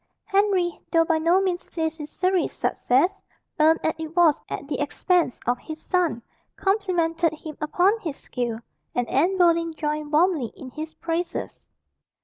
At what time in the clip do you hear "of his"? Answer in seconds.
5.45-5.79